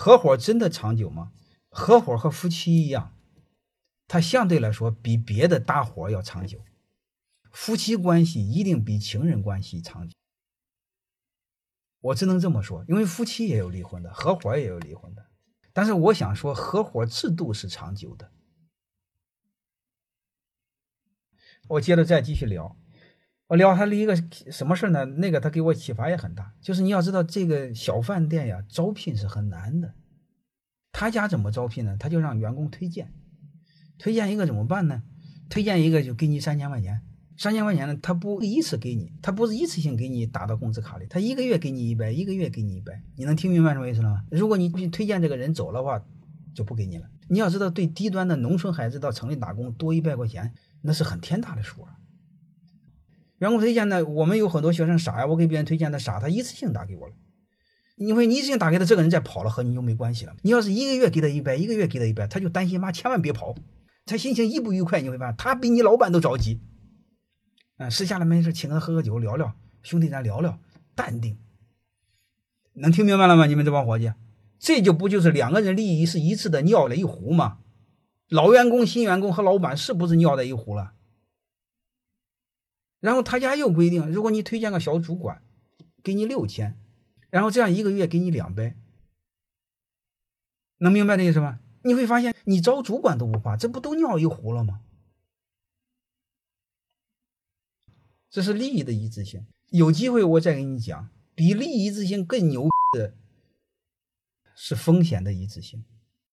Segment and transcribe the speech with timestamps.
[0.00, 1.32] 合伙真的长久吗？
[1.70, 3.16] 合伙和夫妻一样，
[4.06, 6.64] 它相对来说比别的大伙要长久。
[7.50, 10.16] 夫妻关系一定比情人关系长久。
[12.00, 15.26] 我只能这么说，因为夫妻也有离婚的，合伙也有离婚的。
[15.72, 18.30] 但是我想说，合伙制度是长久的。
[21.70, 22.76] 我接着再继续聊，
[23.48, 24.14] 我聊他了一个
[24.50, 25.04] 什么事呢？
[25.06, 29.94] 那个他给我启发也很大，就是你要知道这个小饭店呀，招聘是很难的。
[30.92, 31.96] 他家怎么招聘呢？
[31.98, 33.12] 他就让员工推荐，
[33.98, 35.02] 推荐一个怎么办呢？
[35.48, 37.00] 推荐一个就给你三千块钱。
[37.38, 44.24] 三千块钱呢，他不一次给你，他不是一次性给你打到工资卡里，他一个月给你一百，一个月给你一百，你能听明白什么意思了吗？
[44.30, 46.04] 如果你推荐这个人走的话，
[46.52, 47.08] 就不给你了。
[47.28, 50.52] 你要知道，对低端的农村孩子到城里打工多一百块钱，
[50.82, 51.96] 那是很天大的数啊。
[53.38, 57.14] 员工推荐呢，我们有很多学生傻呀，我给别人推荐的傻，他一次性打给我了，
[57.96, 60.34] 因为你一次性打给他，这个人再跑了和你就没关系了。
[60.42, 63.54] 你要是一个月给他一百，一个月给他一百，他就担心妈千万别跑，
[64.06, 66.60] 他心情一不愉快，你会发现他比你老板都着急。
[67.76, 70.58] 啊，私下里没事，请他喝喝酒，聊聊，兄弟，咱聊聊，
[70.96, 71.38] 淡定。
[72.74, 73.46] 能听明白了吗？
[73.46, 74.12] 你们这帮伙计，
[74.58, 77.58] 这就不就是两个人利益是一致的，尿了一壶吗？
[78.28, 80.92] 老员工、新员工和老板是不是尿在一壶了？
[83.00, 85.42] 然后他家又规定，如果你推荐个小主管，
[86.02, 86.76] 给你六千，
[87.30, 88.76] 然后这样一个月给你两百，
[90.78, 91.60] 能明白这意思吗？
[91.82, 94.80] 你会发现，你招主管都不怕，这不都尿一壶了吗？
[98.28, 103.14] 这是利益的一致性，有机会我再给你讲，比利益一致性更牛的
[104.54, 105.84] 是风险的一致性。